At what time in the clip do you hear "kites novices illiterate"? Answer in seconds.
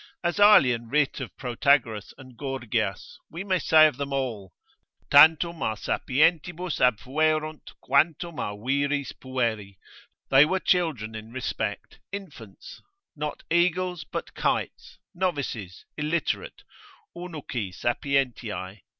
14.33-16.63